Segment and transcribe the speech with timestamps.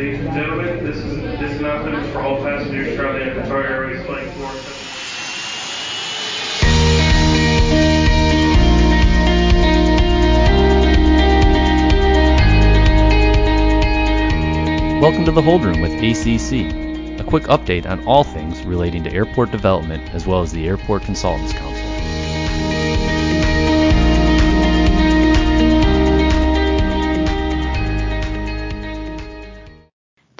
[0.00, 4.32] Ladies and gentlemen, this is this announcement for all passengers traveling at Qatar Airways Flight
[4.32, 4.46] 4.
[15.02, 19.12] Welcome to the Hold Room with ACC, a quick update on all things relating to
[19.12, 21.79] airport development as well as the Airport Consultants Council.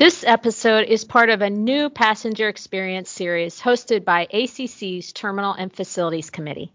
[0.00, 5.70] This episode is part of a new passenger experience series hosted by ACC's Terminal and
[5.70, 6.72] Facilities Committee.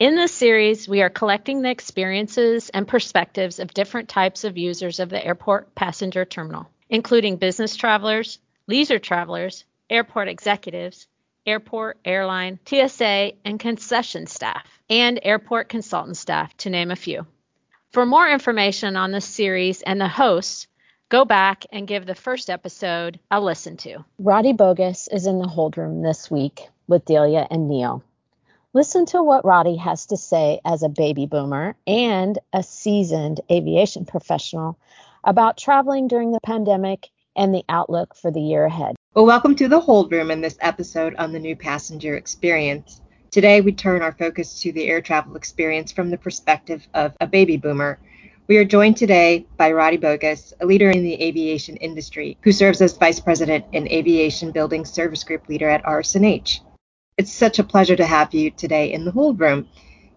[0.00, 4.98] In this series, we are collecting the experiences and perspectives of different types of users
[4.98, 11.06] of the airport passenger terminal, including business travelers, leisure travelers, airport executives,
[11.46, 17.24] airport, airline, TSA, and concession staff, and airport consultant staff, to name a few.
[17.92, 20.66] For more information on this series and the hosts,
[21.14, 24.04] go back and give the first episode a listen to.
[24.18, 28.02] Roddy Bogus is in the hold room this week with Delia and Neil.
[28.72, 34.04] Listen to what Roddy has to say as a baby boomer and a seasoned aviation
[34.04, 34.76] professional
[35.22, 38.96] about traveling during the pandemic and the outlook for the year ahead.
[39.14, 43.00] Well, welcome to the hold room in this episode on the new passenger experience.
[43.30, 47.28] Today, we turn our focus to the air travel experience from the perspective of a
[47.28, 48.00] baby boomer
[48.46, 52.82] we are joined today by Roddy Bogus, a leader in the aviation industry, who serves
[52.82, 56.60] as Vice President and Aviation Building Service Group Leader at RS&H.
[57.16, 59.66] It's such a pleasure to have you today in the hold room.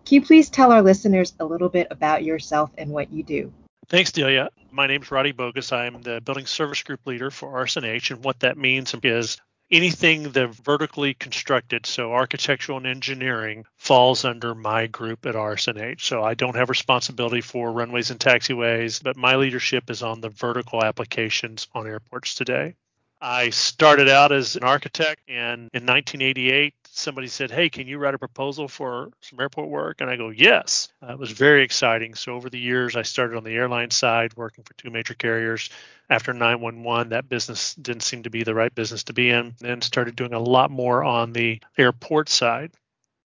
[0.05, 3.53] Can you please tell our listeners a little bit about yourself and what you do?
[3.87, 4.49] Thanks, Delia.
[4.71, 5.71] My name is Roddy Bogus.
[5.71, 9.37] I'm the Building Service Group Leader for RS&H, and what that means is
[9.69, 16.05] anything that vertically constructed, so architectural and engineering, falls under my group at RS&H.
[16.05, 20.29] So I don't have responsibility for runways and taxiways, but my leadership is on the
[20.29, 22.75] vertical applications on airports today.
[23.19, 28.13] I started out as an architect, and in 1988, somebody said, Hey, can you write
[28.13, 30.01] a proposal for some airport work?
[30.01, 30.89] And I go, Yes.
[31.01, 32.13] Uh, it was very exciting.
[32.13, 35.69] So, over the years, I started on the airline side, working for two major carriers.
[36.09, 39.83] After 911, that business didn't seem to be the right business to be in, and
[39.83, 42.71] started doing a lot more on the airport side.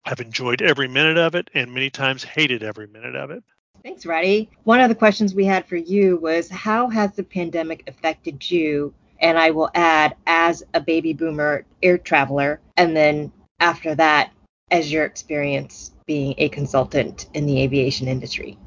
[0.04, 3.44] I've enjoyed every minute of it and many times hated every minute of it.
[3.82, 4.50] Thanks, Roddy.
[4.64, 8.92] One of the questions we had for you was How has the pandemic affected you
[9.20, 14.32] and I will add as a baby boomer air traveler, and then after that,
[14.70, 18.58] as your experience being a consultant in the aviation industry.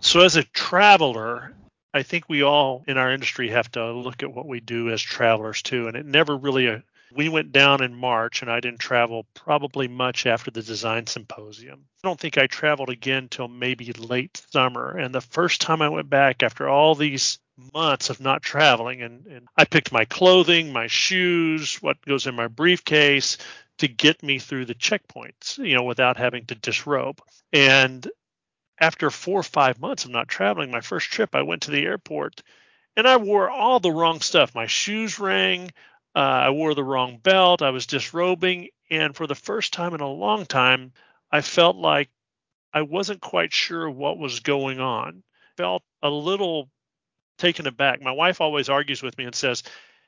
[0.00, 1.54] So, as a traveler,
[1.94, 5.00] I think we all in our industry have to look at what we do as
[5.00, 5.88] travelers too.
[5.88, 6.80] And it never really, uh,
[7.14, 11.86] we went down in March and I didn't travel probably much after the design symposium.
[12.04, 14.98] I don't think I traveled again till maybe late summer.
[14.98, 17.38] And the first time I went back after all these
[17.72, 22.34] months of not traveling and, and I picked my clothing, my shoes, what goes in
[22.34, 23.38] my briefcase
[23.78, 27.20] to get me through the checkpoints, you know, without having to disrobe.
[27.52, 28.08] And
[28.80, 31.84] after four or five months of not traveling, my first trip, I went to the
[31.84, 32.42] airport
[32.96, 34.54] and I wore all the wrong stuff.
[34.54, 35.70] My shoes rang.
[36.14, 37.60] Uh, I wore the wrong belt.
[37.60, 38.68] I was disrobing.
[38.90, 40.92] And for the first time in a long time,
[41.30, 42.10] I felt like
[42.72, 45.22] I wasn't quite sure what was going on.
[45.56, 46.70] Felt a little
[47.38, 48.02] taken aback.
[48.02, 49.62] My wife always argues with me and says,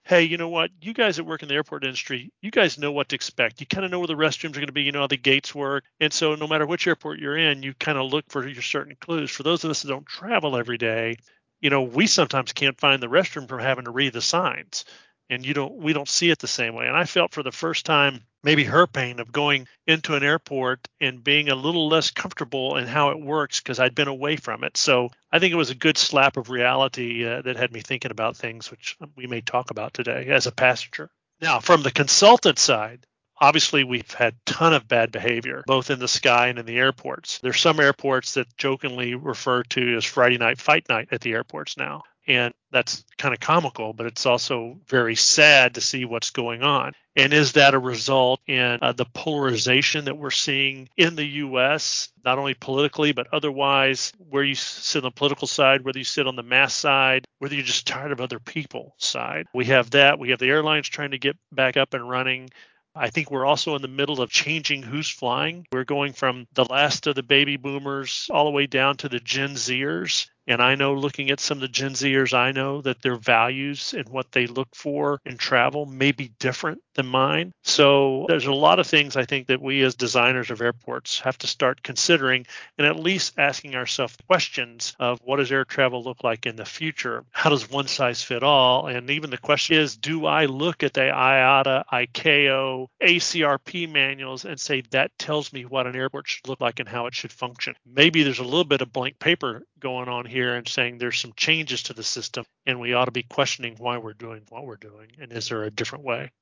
[0.04, 0.70] Hey, you know what?
[0.80, 3.60] You guys that work in the airport industry, you guys know what to expect.
[3.60, 4.82] You kind of know where the restrooms are going to be.
[4.82, 5.84] You know how the gates work.
[6.00, 8.96] And so, no matter which airport you're in, you kind of look for your certain
[9.00, 9.30] clues.
[9.30, 11.16] For those of us that don't travel every day,
[11.60, 14.84] you know, we sometimes can't find the restroom from having to read the signs
[15.30, 17.52] and you don't we don't see it the same way and i felt for the
[17.52, 22.10] first time maybe her pain of going into an airport and being a little less
[22.10, 24.76] comfortable in how it works because i'd been away from it.
[24.76, 28.10] So i think it was a good slap of reality uh, that had me thinking
[28.10, 31.10] about things which we may talk about today as a passenger.
[31.40, 33.06] Now from the consultant side
[33.40, 37.38] obviously we've had ton of bad behavior both in the sky and in the airports.
[37.38, 41.76] There's some airports that jokingly refer to as friday night fight night at the airports
[41.76, 46.62] now and that's kind of comical, but it's also very sad to see what's going
[46.62, 46.92] on.
[47.16, 52.10] And is that a result in uh, the polarization that we're seeing in the U.S.,
[52.24, 56.28] not only politically, but otherwise, where you sit on the political side, whether you sit
[56.28, 59.46] on the mass side, whether you're just tired of other people side?
[59.54, 60.18] We have that.
[60.18, 62.50] We have the airlines trying to get back up and running.
[62.94, 65.66] I think we're also in the middle of changing who's flying.
[65.72, 69.20] We're going from the last of the baby boomers all the way down to the
[69.20, 70.28] Gen Zers.
[70.48, 73.94] And I know looking at some of the Gen Zers, I know that their values
[73.94, 77.52] and what they look for in travel may be different than mine.
[77.62, 81.38] So there's a lot of things I think that we as designers of airports have
[81.38, 82.44] to start considering
[82.76, 86.64] and at least asking ourselves questions of what does air travel look like in the
[86.64, 87.24] future?
[87.30, 88.88] How does one size fit all?
[88.88, 94.58] And even the question is, do I look at the IATA, ICAO, ACRP manuals and
[94.58, 97.76] say that tells me what an airport should look like and how it should function?
[97.86, 101.32] Maybe there's a little bit of blank paper going on here and saying there's some
[101.36, 104.74] changes to the system and we ought to be questioning why we're doing what we're
[104.74, 106.32] doing and is there a different way?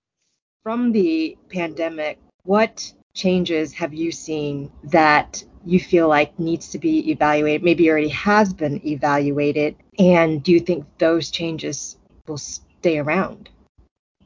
[0.66, 7.08] From the pandemic, what changes have you seen that you feel like needs to be
[7.08, 11.96] evaluated, maybe already has been evaluated, and do you think those changes
[12.26, 13.48] will stay around?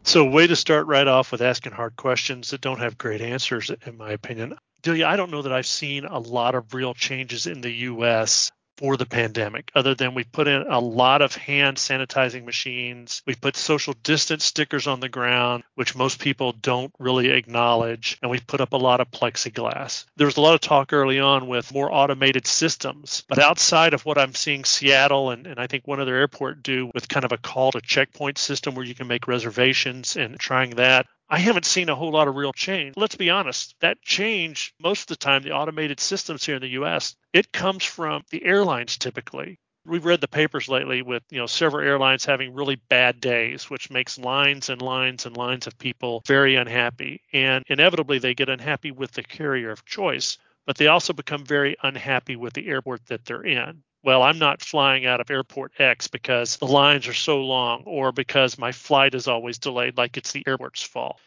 [0.04, 3.70] So, way to start right off with asking hard questions that don't have great answers,
[3.84, 4.54] in my opinion.
[4.80, 8.50] Delia, I don't know that I've seen a lot of real changes in the US
[8.80, 13.22] for the pandemic, other than we put in a lot of hand sanitizing machines.
[13.26, 18.18] We put social distance stickers on the ground, which most people don't really acknowledge.
[18.22, 20.06] And we put up a lot of plexiglass.
[20.16, 23.22] There was a lot of talk early on with more automated systems.
[23.28, 26.90] But outside of what I'm seeing Seattle and, and I think one other airport do
[26.94, 30.70] with kind of a call to checkpoint system where you can make reservations and trying
[30.76, 32.96] that, I haven't seen a whole lot of real change.
[32.96, 36.80] Let's be honest, that change, most of the time, the automated systems here in the
[36.80, 39.60] US, it comes from the airlines typically.
[39.86, 43.90] We've read the papers lately with, you know, several airlines having really bad days, which
[43.92, 47.22] makes lines and lines and lines of people very unhappy.
[47.32, 50.36] And inevitably they get unhappy with the carrier of choice,
[50.66, 54.62] but they also become very unhappy with the airport that they're in well, I'm not
[54.62, 59.14] flying out of airport X because the lines are so long or because my flight
[59.14, 61.20] is always delayed, like it's the airport's fault.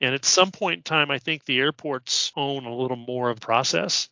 [0.00, 3.40] And at some point in time, I think the airports own a little more of
[3.40, 4.08] the process.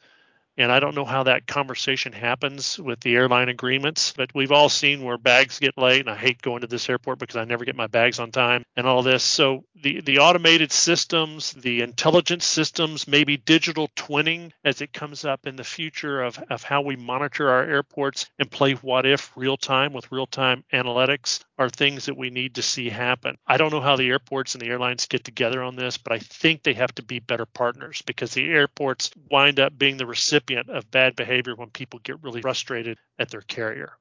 [0.59, 4.69] And I don't know how that conversation happens with the airline agreements, but we've all
[4.69, 6.01] seen where bags get late.
[6.01, 8.65] And I hate going to this airport because I never get my bags on time
[8.77, 9.23] and all this.
[9.23, 15.47] So the, the automated systems, the intelligence systems, maybe digital twinning as it comes up
[15.47, 19.57] in the future of, of how we monitor our airports and play what if real
[19.57, 23.37] time with real time analytics are things that we need to see happen.
[23.47, 26.19] I don't know how the airports and the airlines get together on this, but I
[26.19, 30.48] think they have to be better partners because the airports wind up being the recipient
[30.51, 33.93] of bad behavior when people get really frustrated at their carrier.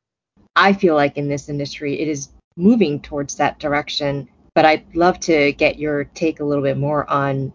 [0.55, 5.19] I feel like in this industry, it is moving towards that direction, but I'd love
[5.21, 7.53] to get your take a little bit more on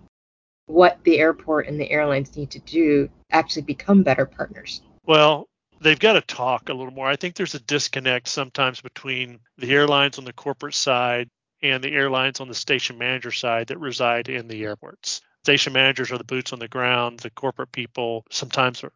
[0.67, 4.81] what the airport and the airlines need to do actually become better partners.
[5.05, 5.49] Well,
[5.81, 7.09] they've got to talk a little more.
[7.09, 11.29] I think there's a disconnect sometimes between the airlines on the corporate side
[11.63, 15.21] and the airlines on the station manager side that reside in the airports.
[15.45, 17.21] Station managers are the boots on the ground.
[17.21, 18.93] The corporate people sometimes are,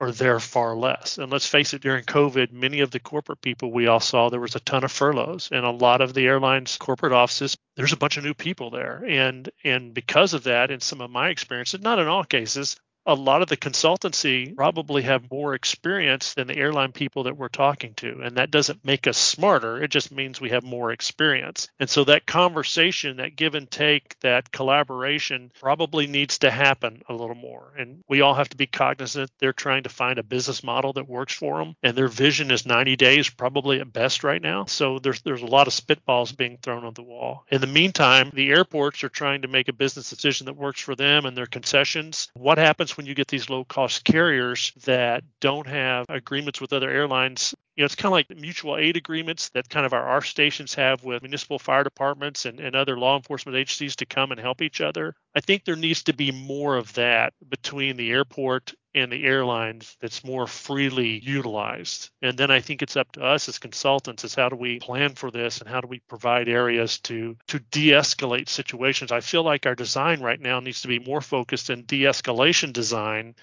[0.00, 1.18] are there far less.
[1.18, 4.40] And let's face it, during COVID, many of the corporate people we all saw, there
[4.40, 7.98] was a ton of furloughs and a lot of the airlines corporate offices, there's a
[7.98, 9.04] bunch of new people there.
[9.06, 12.76] And and because of that, in some of my experiences, not in all cases,
[13.08, 17.48] a lot of the consultancy probably have more experience than the airline people that we're
[17.48, 18.20] talking to.
[18.22, 19.82] And that doesn't make us smarter.
[19.82, 21.68] It just means we have more experience.
[21.80, 27.14] And so that conversation, that give and take, that collaboration probably needs to happen a
[27.14, 27.72] little more.
[27.78, 31.08] And we all have to be cognizant they're trying to find a business model that
[31.08, 31.76] works for them.
[31.82, 34.66] And their vision is 90 days, probably at best right now.
[34.66, 37.46] So there's, there's a lot of spitballs being thrown on the wall.
[37.50, 40.94] In the meantime, the airports are trying to make a business decision that works for
[40.94, 42.28] them and their concessions.
[42.34, 46.90] What happens when you get these low cost carriers that don't have agreements with other
[46.90, 50.20] airlines you know, it's kind of like mutual aid agreements that kind of our, our
[50.20, 54.40] stations have with municipal fire departments and, and other law enforcement agencies to come and
[54.40, 55.14] help each other.
[55.36, 59.96] I think there needs to be more of that between the airport and the airlines
[60.00, 62.10] that's more freely utilized.
[62.20, 65.14] And then I think it's up to us as consultants is how do we plan
[65.14, 69.12] for this and how do we provide areas to to de-escalate situations.
[69.12, 73.36] I feel like our design right now needs to be more focused in de-escalation design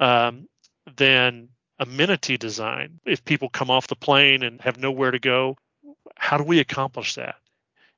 [0.00, 0.48] um,
[0.96, 3.00] than amenity design.
[3.04, 5.56] If people come off the plane and have nowhere to go,
[6.16, 7.36] how do we accomplish that?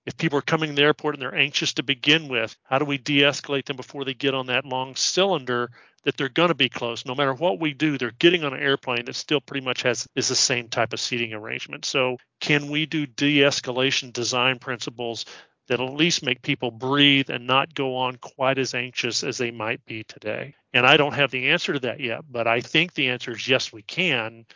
[0.06, 2.84] If people are coming to the airport and they're anxious to begin with, how do
[2.84, 5.70] we de escalate them before they get on that long cylinder
[6.04, 7.04] that they're going to be close?
[7.04, 10.06] No matter what we do, they're getting on an airplane that still pretty much has
[10.14, 11.84] is the same type of seating arrangement.
[11.84, 15.26] So, can we do de escalation design principles
[15.66, 19.50] that'll at least make people breathe and not go on quite as anxious as they
[19.50, 20.54] might be today.
[20.72, 23.48] And I don't have the answer to that yet, but I think the answer is
[23.48, 24.46] yes, we can.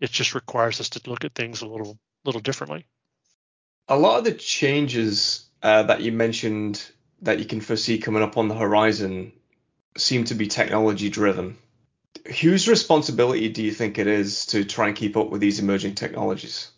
[0.00, 2.86] It just requires us to look at things a little little differently.
[3.88, 6.82] A lot of the changes uh, that you mentioned
[7.22, 9.32] that you can foresee coming up on the horizon
[9.96, 11.58] seem to be technology driven.
[12.40, 15.94] Whose responsibility do you think it is to try and keep up with these emerging
[15.94, 16.70] technologies?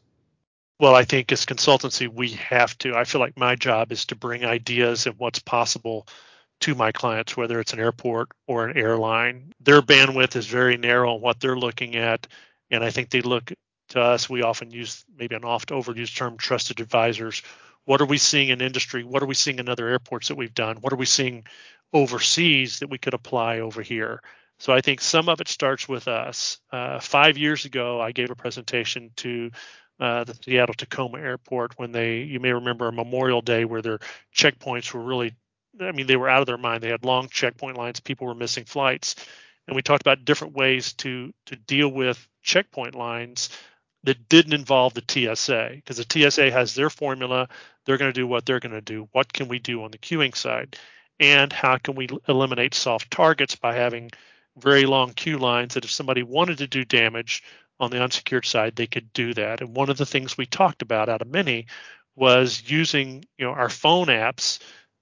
[0.83, 2.97] Well, I think as consultancy, we have to.
[2.97, 6.09] I feel like my job is to bring ideas and what's possible
[6.63, 9.53] to my clients, whether it's an airport or an airline.
[9.61, 12.27] Their bandwidth is very narrow on what they're looking at.
[12.73, 13.53] And I think they look
[13.91, 17.43] to us, we often use maybe an oft overused term, trusted advisors.
[17.85, 19.05] What are we seeing in industry?
[19.05, 20.79] What are we seeing in other airports that we've done?
[20.81, 21.47] What are we seeing
[21.93, 24.21] overseas that we could apply over here?
[24.59, 26.59] So I think some of it starts with us.
[26.73, 29.51] Uh, five years ago, I gave a presentation to
[30.01, 33.99] uh, the Seattle Tacoma Airport when they, you may remember, a Memorial Day where their
[34.35, 35.35] checkpoints were really,
[35.81, 36.83] I mean, they were out of their mind.
[36.83, 38.01] They had long checkpoint lines.
[38.01, 39.15] People were missing flights,
[39.67, 43.51] and we talked about different ways to to deal with checkpoint lines
[44.05, 47.49] that didn't involve the TSA because the TSA has their formula.
[47.85, 49.09] They're going to do what they're going to do.
[49.13, 50.77] What can we do on the queuing side?
[51.21, 54.11] And how can we eliminate soft targets by having
[54.57, 57.43] very long queue lines that if somebody wanted to do damage
[57.83, 59.61] on the unsecured side, they could do that.
[59.61, 61.67] And one of the things we talked about out of many
[62.15, 64.61] was using you know our phone apps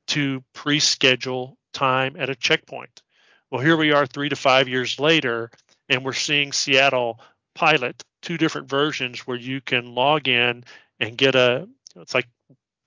[0.09, 3.03] to pre-schedule time at a checkpoint.
[3.51, 5.51] Well, here we are three to five years later,
[5.89, 7.21] and we're seeing Seattle
[7.55, 10.65] pilot two different versions where you can log in
[11.01, 12.29] and get a it's like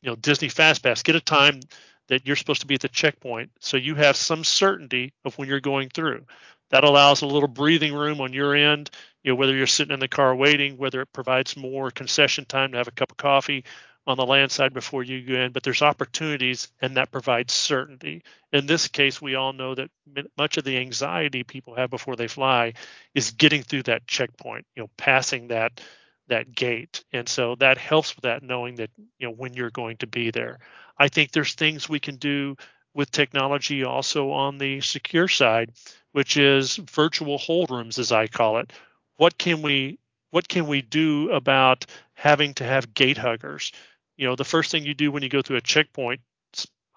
[0.02, 1.60] you know Disney FastPass, get a time
[2.08, 5.48] that you're supposed to be at the checkpoint so you have some certainty of when
[5.48, 6.26] you're going through.
[6.74, 8.90] That allows a little breathing room on your end,
[9.24, 12.72] you know, whether you're sitting in the car waiting, whether it provides more concession time
[12.72, 13.64] to have a cup of coffee
[14.08, 18.24] on the land side before you go in, but there's opportunities and that provides certainty.
[18.52, 19.92] In this case, we all know that
[20.36, 22.74] much of the anxiety people have before they fly
[23.14, 25.80] is getting through that checkpoint, you know, passing that
[26.28, 27.04] that gate.
[27.14, 28.90] And so that helps with that knowing that,
[29.20, 30.60] you know, when you're going to be there.
[30.98, 32.56] I think there's things we can do
[32.94, 35.72] with technology also on the secure side
[36.14, 38.72] which is virtual hold rooms, as I call it.
[39.18, 41.86] What can we what can we do about
[42.16, 43.72] having to have gate huggers?
[44.16, 46.22] You know, the first thing you do when you go through a checkpoint,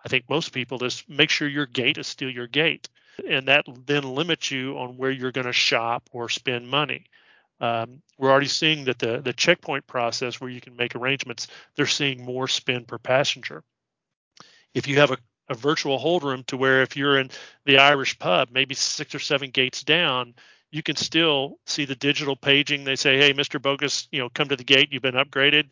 [0.05, 2.89] I think most people is make sure your gate is still your gate,
[3.29, 7.05] and that then limits you on where you're going to shop or spend money.
[7.59, 11.87] Um, we're already seeing that the the checkpoint process where you can make arrangements, they're
[11.87, 13.65] seeing more spend per passenger.
[14.75, 17.31] If you have a a virtual hold room to where if you're in
[17.65, 20.35] the Irish pub, maybe six or seven gates down,
[20.71, 22.85] you can still see the digital paging.
[22.85, 23.61] They say, "Hey, Mr.
[23.61, 24.89] Bogus, you know, come to the gate.
[24.93, 25.71] You've been upgraded."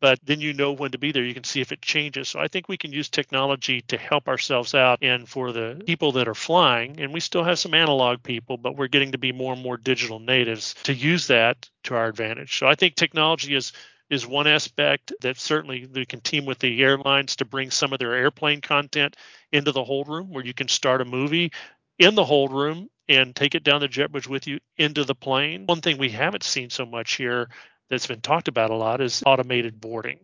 [0.00, 1.22] But then you know when to be there.
[1.22, 2.28] You can see if it changes.
[2.28, 4.98] So I think we can use technology to help ourselves out.
[5.00, 8.76] And for the people that are flying, and we still have some analog people, but
[8.76, 12.58] we're getting to be more and more digital natives to use that to our advantage.
[12.58, 13.72] So I think technology is
[14.12, 17.98] is one aspect that certainly we can team with the airlines to bring some of
[17.98, 19.16] their airplane content
[19.52, 21.50] into the hold room where you can start a movie
[21.98, 25.14] in the hold room and take it down the jet bridge with you into the
[25.14, 25.64] plane.
[25.64, 27.48] One thing we haven't seen so much here
[27.88, 30.20] that's been talked about a lot is automated boarding.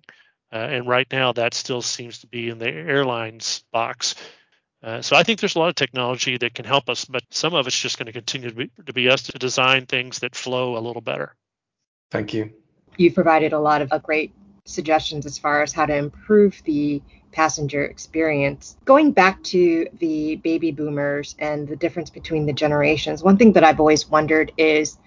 [0.53, 4.17] Uh, and right now, that still seems to be in the airlines box.
[4.83, 7.55] Uh, so I think there's a lot of technology that can help us, but some
[7.55, 10.37] of it's just going to continue to be, to be us to design things that
[10.37, 11.35] flow a little better.
[12.11, 12.53] Thank you
[12.99, 14.33] you provided a lot of uh, great
[14.65, 17.01] suggestions as far as how to improve the
[17.33, 18.77] passenger experience.
[18.85, 23.65] Going back to the baby boomers and the difference between the generations, one thing that
[23.65, 24.99] I've always wondered is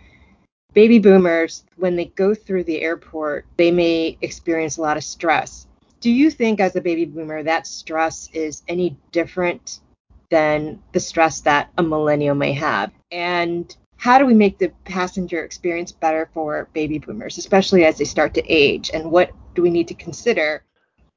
[0.74, 5.68] baby boomers, when they go through the airport, they may experience a lot of stress.
[6.00, 9.82] Do you think, as a baby boomer, that stress is any different
[10.30, 12.92] than the stress that a millennial may have?
[13.12, 18.04] And how do we make the passenger experience better for baby boomers, especially as they
[18.04, 18.90] start to age?
[18.92, 20.64] And what do we need to consider?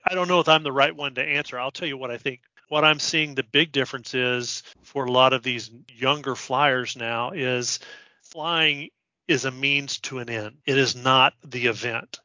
[0.05, 1.59] I don't know if I'm the right one to answer.
[1.59, 2.41] I'll tell you what I think.
[2.69, 7.31] What I'm seeing the big difference is for a lot of these younger flyers now
[7.31, 7.79] is
[8.21, 8.91] flying
[9.29, 10.59] is a means to an end.
[10.67, 12.21] It is not the event.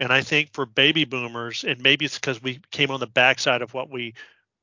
[0.00, 3.60] And I think for baby boomers, and maybe it's because we came on the backside
[3.60, 4.14] of what we,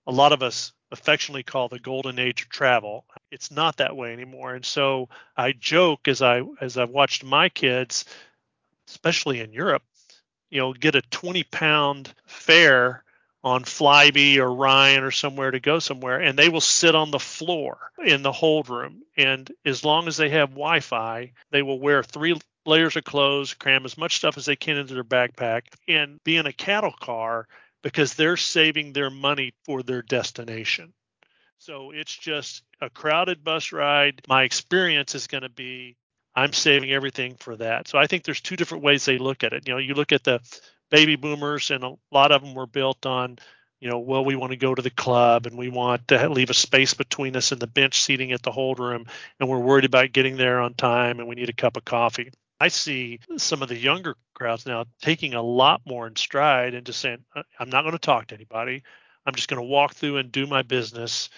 [0.08, 3.06] a lot of us affectionately call the golden age of travel.
[3.32, 4.56] It's not that way anymore.
[4.56, 8.06] And so I joke as I as I've watched my kids,
[8.88, 9.84] especially in Europe,
[10.50, 13.04] you know, get a 20 pound fare
[13.44, 17.20] on Flybe or Ryan or somewhere to go somewhere, and they will sit on the
[17.20, 19.04] floor in the hold room.
[19.16, 23.86] And as long as they have Wi-Fi, they will wear three layers of clothes, cram
[23.86, 27.48] as much stuff as they can into their backpack, and be in a cattle car
[27.86, 30.92] because they're saving their money for their destination.
[31.60, 34.24] So it's just a crowded bus ride.
[34.28, 35.96] My experience is going to be
[36.36, 37.88] I'm saving everything for that.
[37.88, 39.68] So I think there's two different ways they look at it.
[39.68, 40.42] You know, you look at the
[40.90, 43.38] baby boomers, and a lot of them were built on,
[43.80, 46.50] you know, well, we want to go to the club and we want to leave
[46.50, 49.06] a space between us and the bench seating at the hold room,
[49.40, 52.32] and we're worried about getting there on time and we need a cup of coffee.
[52.60, 56.86] I see some of the younger crowds now taking a lot more in stride and
[56.86, 58.84] just saying, "Uh, I'm not going to talk to anybody.
[59.26, 61.30] I'm just going to walk through and do my business.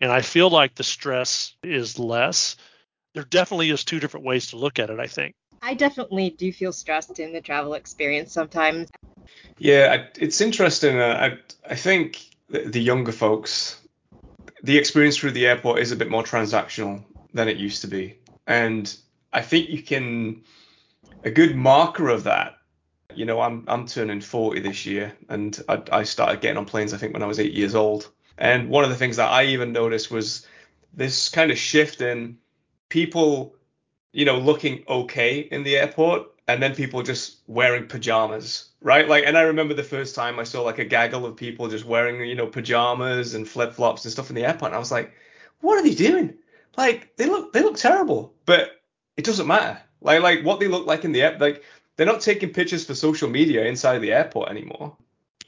[0.00, 2.56] And I feel like the stress is less.
[3.14, 5.34] There definitely is two different ways to look at it, I think.
[5.62, 8.88] I definitely do feel stressed in the travel experience sometimes.
[9.58, 10.98] Yeah, it's interesting.
[11.00, 13.80] Uh, I I think the, the younger folks,
[14.62, 17.02] the experience through the airport is a bit more transactional
[17.34, 18.94] than it used to be, and
[19.32, 20.42] I think you can
[21.24, 22.56] a good marker of that.
[23.14, 26.92] You know, I'm I'm turning 40 this year, and I, I started getting on planes
[26.92, 28.10] I think when I was eight years old.
[28.36, 30.46] And one of the things that I even noticed was
[30.92, 32.38] this kind of shift in
[32.88, 33.56] people,
[34.12, 39.06] you know, looking okay in the airport and then people just wearing pajamas, right?
[39.06, 41.84] Like, and I remember the first time I saw like a gaggle of people just
[41.84, 44.70] wearing, you know, pajamas and flip flops and stuff in the airport.
[44.70, 45.12] And I was like,
[45.60, 46.34] what are they doing?
[46.76, 48.80] Like, they look, they look terrible, but
[49.16, 49.78] it doesn't matter.
[50.00, 51.62] Like, like what they look like in the app, like
[51.96, 54.96] they're not taking pictures for social media inside the airport anymore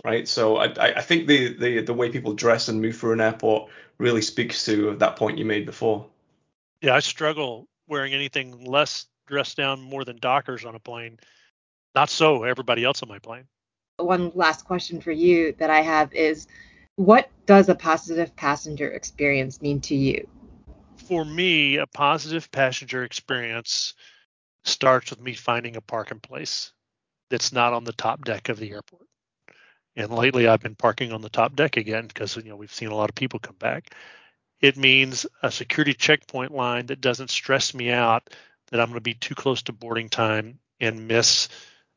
[0.05, 0.27] right?
[0.27, 3.71] So I, I think the, the the way people dress and move through an airport
[3.99, 6.07] really speaks to that point you made before.
[6.81, 11.19] Yeah, I struggle wearing anything less dressed down more than dockers on a plane.
[11.95, 13.45] Not so everybody else on my plane.
[13.99, 16.47] One last question for you that I have is
[16.97, 20.27] what does a positive passenger experience mean to you?
[20.97, 23.95] For me, a positive passenger experience
[24.65, 26.73] starts with me finding a parking place
[27.31, 29.07] that's not on the top deck of the airport.
[29.97, 32.89] And lately, I've been parking on the top deck again because you know we've seen
[32.89, 33.93] a lot of people come back.
[34.61, 38.29] It means a security checkpoint line that doesn't stress me out
[38.71, 41.49] that I'm going to be too close to boarding time and miss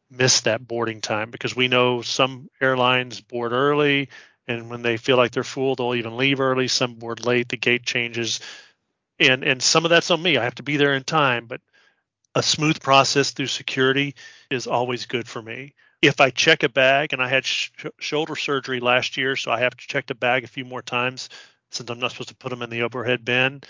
[0.10, 4.10] miss that boarding time because we know some airlines board early
[4.48, 7.58] and when they feel like they're full they'll even leave early some board late the
[7.58, 8.40] gate changes
[9.20, 11.62] and and some of that's on me i have to be there in time but
[12.36, 14.16] a smooth process through security
[14.50, 15.74] is always good for me
[16.04, 19.62] if I check a bag, and I had sh- shoulder surgery last year, so I
[19.62, 21.30] have to check the bag a few more times
[21.72, 23.62] since I'm not supposed to put them in the overhead bin.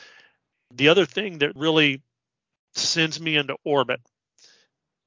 [0.72, 2.02] The other thing that really
[2.74, 4.02] sends me into orbit,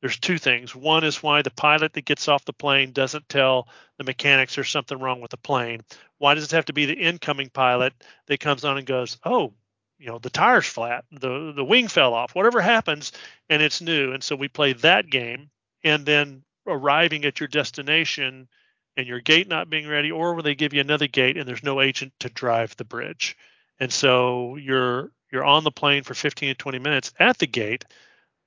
[0.01, 0.73] there's two things.
[0.73, 3.67] One is why the pilot that gets off the plane doesn't tell
[3.99, 5.81] the mechanics there's something wrong with the plane.
[6.19, 7.93] Why does it have to be the incoming pilot
[8.29, 9.53] that comes on and goes, oh,
[9.99, 13.13] you know, the tire's flat, the the wing fell off, whatever happens,
[13.49, 14.13] and it's new.
[14.13, 15.51] And so we play that game.
[15.85, 18.49] And then arriving at your destination
[18.97, 21.63] and your gate not being ready, or when they give you another gate and there's
[21.63, 23.37] no agent to drive the bridge.
[23.79, 27.85] And so you're you're on the plane for 15 to 20 minutes at the gate,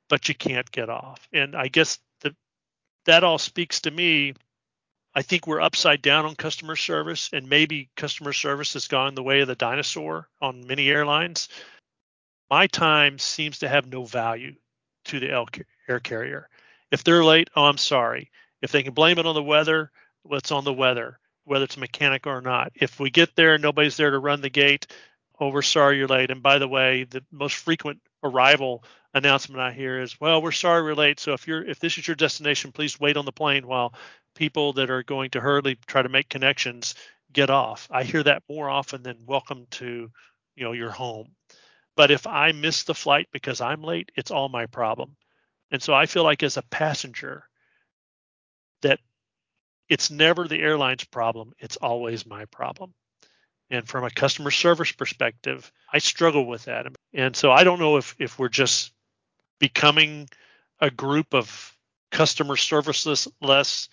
[0.10, 1.28] but you can't get off.
[1.34, 2.36] And I guess that
[3.06, 4.34] that all speaks to me.
[5.16, 9.24] I think we're upside down on customer service, and maybe customer service has gone the
[9.24, 11.50] way of the dinosaur on many airlines.
[12.50, 14.56] My time seems to have no value
[15.06, 15.46] to the
[15.88, 16.50] air carrier.
[16.92, 18.32] If they're late, oh, I'm sorry.
[18.62, 19.92] If they can blame it on the weather,
[20.24, 22.72] well, it's on the weather, whether it's mechanic or not.
[22.76, 24.88] If we get there and nobody's there to run the gate,
[25.40, 26.32] oh, we're sorry you're late.
[26.32, 30.84] And by the way, the most frequent arrival announcement I hear is, well, we're sorry
[30.84, 31.20] we're late.
[31.20, 33.94] So if you're if this is your destination, please wait on the plane while
[34.40, 36.96] people that are going to hurriedly try to make connections
[37.34, 37.90] get off.
[37.92, 40.10] I hear that more often than welcome to,
[40.56, 41.36] you know, your home.
[41.98, 45.18] But if I miss the flight because I'm late, it's all my problem.
[45.72, 47.44] And so I feel like as a passenger
[48.82, 49.00] that
[49.90, 52.94] it's never the airline's problem, it's always my problem.
[53.70, 56.88] And from a customer service perspective, I struggle with that.
[57.14, 58.94] And so I don't know if if we're just
[59.60, 60.30] becoming
[60.80, 61.76] a group of
[62.10, 63.90] customer serviceless less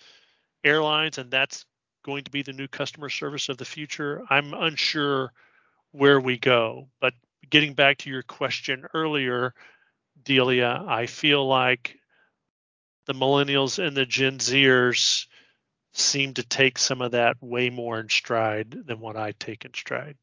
[0.63, 1.65] airlines and that's
[2.03, 4.23] going to be the new customer service of the future.
[4.29, 5.31] I'm unsure
[5.91, 6.87] where we go.
[7.01, 7.13] But
[7.49, 9.53] getting back to your question earlier,
[10.23, 11.97] Delia, I feel like
[13.05, 15.25] the millennials and the Gen Zers
[15.93, 19.73] seem to take some of that way more in stride than what I take in
[19.73, 20.17] stride.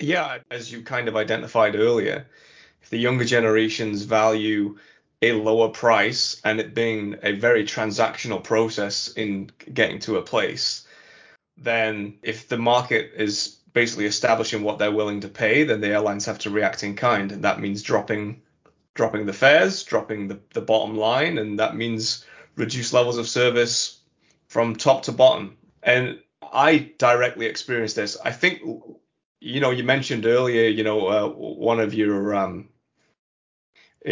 [0.00, 2.26] Yeah, as you kind of identified earlier,
[2.82, 4.78] if the younger generations value
[5.24, 10.86] a lower price and it being a very transactional process in getting to a place,
[11.56, 16.26] then if the market is basically establishing what they're willing to pay, then the airlines
[16.26, 18.40] have to react in kind, and that means dropping
[18.94, 24.00] dropping the fares, dropping the, the bottom line, and that means reduced levels of service
[24.46, 25.56] from top to bottom.
[25.82, 28.16] And I directly experienced this.
[28.24, 28.60] I think,
[29.40, 32.68] you know, you mentioned earlier, you know, uh, one of your um,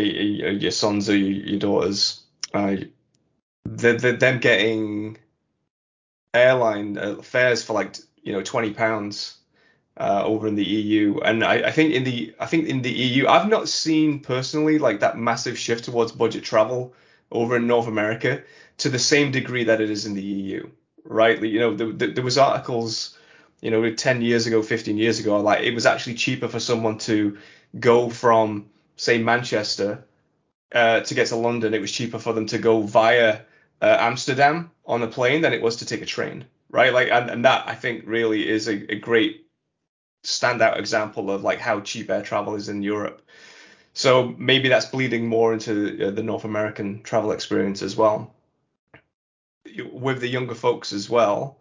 [0.00, 2.22] your sons or your daughters,
[2.54, 2.76] uh,
[3.64, 5.18] they're, they're them getting
[6.34, 9.36] airline uh, fares for like you know 20 pounds
[9.98, 11.18] uh, over in the EU.
[11.20, 14.78] And I, I, think in the I think in the EU, I've not seen personally
[14.78, 16.94] like that massive shift towards budget travel
[17.30, 18.42] over in North America
[18.78, 20.68] to the same degree that it is in the EU,
[21.04, 21.40] right?
[21.42, 23.16] You know, there was articles,
[23.60, 26.98] you know, 10 years ago, 15 years ago, like it was actually cheaper for someone
[26.98, 27.38] to
[27.78, 28.66] go from
[29.02, 30.04] say Manchester
[30.72, 31.74] uh, to get to London.
[31.74, 33.40] It was cheaper for them to go via
[33.80, 36.92] uh, Amsterdam on a plane than it was to take a train, right?
[36.92, 39.46] Like, and, and that I think really is a, a great
[40.24, 43.22] standout example of like how cheap air travel is in Europe.
[43.92, 48.32] So maybe that's bleeding more into the North American travel experience as well.
[49.92, 51.58] With the younger folks as well.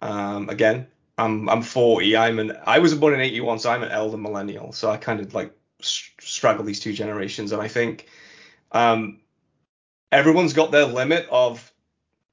[0.00, 0.86] Um, again,
[1.18, 2.16] I'm I'm 40.
[2.16, 4.72] I'm an I was born in 81, so I'm an elder millennial.
[4.72, 8.06] So I kind of like straddle these two generations, and I think
[8.72, 9.20] um,
[10.12, 11.72] everyone's got their limit of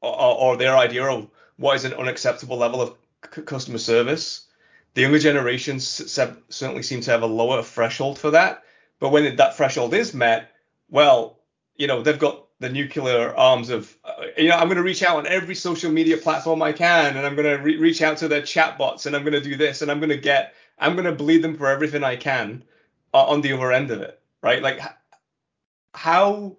[0.01, 1.27] or, or, their idea of
[1.58, 2.95] what is an unacceptable level of
[3.34, 4.45] c- customer service.
[4.93, 8.63] The younger generations certainly seem to have a lower threshold for that.
[8.99, 10.51] But when that threshold is met,
[10.89, 11.39] well,
[11.75, 15.03] you know, they've got the nuclear arms of, uh, you know, I'm going to reach
[15.03, 18.17] out on every social media platform I can, and I'm going to re- reach out
[18.17, 20.93] to their chatbots, and I'm going to do this, and I'm going to get, I'm
[20.93, 22.63] going to bleed them for everything I can
[23.15, 24.62] uh, on the other end of it, right?
[24.62, 24.82] Like,
[25.93, 26.58] how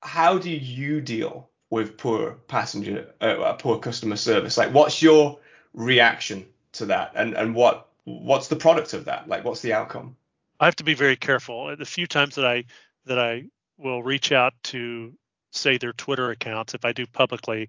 [0.00, 4.56] how do you deal with poor passenger, uh, poor customer service?
[4.56, 5.38] Like, what's your
[5.74, 9.28] reaction to that, and and what what's the product of that?
[9.28, 10.16] Like, what's the outcome?
[10.58, 11.76] I have to be very careful.
[11.76, 12.64] The few times that I
[13.04, 13.44] that I
[13.76, 15.12] will reach out to
[15.52, 17.68] say their Twitter accounts, if I do publicly,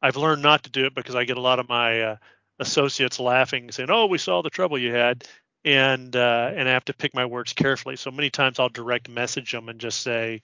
[0.00, 2.16] I've learned not to do it because I get a lot of my uh,
[2.58, 5.26] associates laughing, saying, "Oh, we saw the trouble you had,"
[5.64, 7.96] and uh, and I have to pick my words carefully.
[7.96, 10.42] So many times I'll direct message them and just say,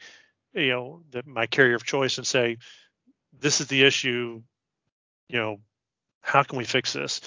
[0.53, 2.59] you know, the, my carrier of choice and say,
[3.39, 4.43] "This is the issue.
[5.29, 5.61] You know,
[6.21, 7.21] how can we fix this?"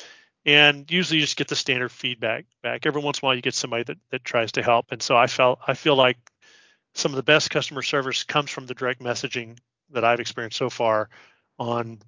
[0.45, 2.86] And usually you just get the standard feedback back.
[2.86, 4.88] Every once in a while you get somebody that, that tries to help.
[4.91, 6.17] And so I felt I feel like
[6.95, 9.58] some of the best customer service comes from the direct messaging
[9.91, 11.10] that I've experienced so far
[11.60, 11.99] on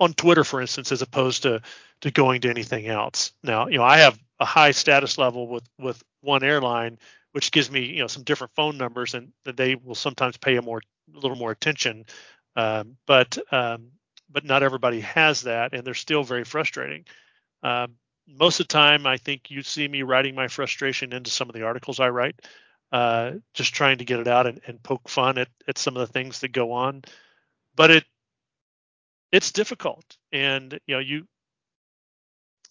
[0.00, 1.60] on Twitter, for instance, as opposed to
[2.00, 3.32] to going to anything else.
[3.42, 6.98] Now, you know, I have a high status level with with one airline,
[7.32, 10.62] which gives me you know some different phone numbers, and they will sometimes pay a
[10.62, 10.80] more
[11.14, 12.04] a little more attention.
[12.56, 13.88] Um, but um,
[14.30, 17.04] but not everybody has that, and they're still very frustrating.
[17.62, 17.94] Um,
[18.26, 21.54] most of the time, I think you see me writing my frustration into some of
[21.54, 22.40] the articles I write,
[22.92, 26.06] uh, just trying to get it out and, and poke fun at, at some of
[26.06, 27.02] the things that go on.
[27.76, 28.04] But it
[29.34, 31.26] it's difficult, and you know you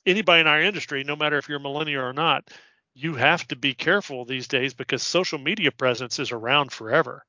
[0.06, 2.50] anybody in our industry, no matter if you're a millennial or not,
[2.94, 7.26] you have to be careful these days because social media presence is around forever.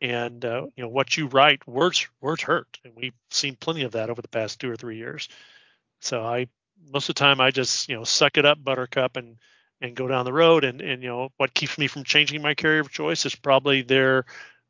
[0.00, 3.92] And uh, you know what you write, words words hurt, and we've seen plenty of
[3.92, 5.28] that over the past two or three years.
[6.00, 6.46] So I
[6.92, 9.36] most of the time I just you know suck it up, Buttercup, and
[9.80, 10.62] and go down the road.
[10.64, 13.82] And and you know what keeps me from changing my carrier of choice is probably
[13.82, 14.26] their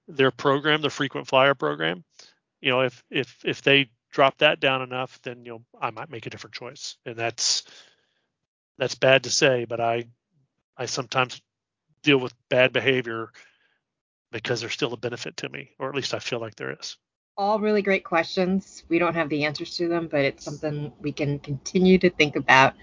[0.08, 2.02] their program, the frequent flyer program.
[2.60, 6.10] You know if if if they drop that down enough, then you know I might
[6.10, 7.64] make a different choice, and that's
[8.78, 10.06] that's bad to say, but I
[10.76, 11.40] I sometimes
[12.02, 13.30] deal with bad behavior
[14.32, 16.96] because there's still a benefit to me, or at least I feel like there is.
[17.36, 18.84] All really great questions.
[18.88, 22.36] We don't have the answers to them, but it's something we can continue to think
[22.36, 22.74] about.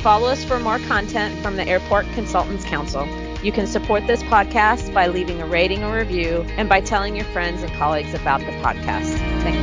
[0.00, 3.06] Follow us for more content from the Airport Consultants Council.
[3.42, 7.24] You can support this podcast by leaving a rating or review and by telling your
[7.26, 9.59] friends and colleagues about the podcast.